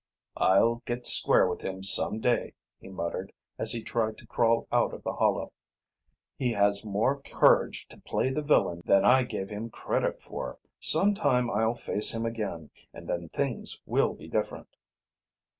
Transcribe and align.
"I'll 0.37 0.81
get 0.87 1.05
square 1.05 1.45
with 1.47 1.61
him 1.61 1.83
some 1.83 2.19
day," 2.21 2.55
he 2.79 2.89
muttered, 2.89 3.33
as 3.59 3.71
he 3.71 3.83
tried 3.83 4.17
to 4.17 4.25
crawl 4.25 4.67
out 4.71 4.95
of 4.95 5.03
the 5.03 5.13
hollow. 5.13 5.53
"He 6.39 6.53
has 6.53 6.83
more 6.83 7.21
courage 7.21 7.87
to 7.89 7.99
play 8.01 8.31
the 8.31 8.41
villain 8.41 8.81
than 8.85 9.05
I 9.05 9.21
gave 9.21 9.49
him 9.51 9.69
credit 9.69 10.19
for. 10.19 10.57
Sometime 10.79 11.51
I'll 11.51 11.75
face 11.75 12.15
him 12.15 12.25
again, 12.25 12.71
and 12.91 13.07
then 13.07 13.27
things 13.27 13.79
will 13.85 14.15
be 14.15 14.27
different." 14.27 14.75